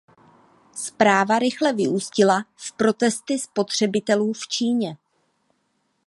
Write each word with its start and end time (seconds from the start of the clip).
Zpráva 0.75 1.39
rychle 1.39 1.73
vyústila 1.73 2.45
v 2.55 2.71
protesty 2.71 3.39
spotřebitelů 3.39 4.33
v 4.33 4.47
Číně. 4.47 4.97